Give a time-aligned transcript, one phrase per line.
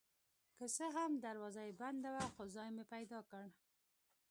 [0.57, 3.45] که څه هم دروازه یې بنده وه خو ځای مې پیدا کړ.